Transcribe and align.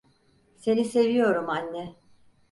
Seni 0.57 0.85
seviyorum 0.85 1.47
anne. 1.49 1.95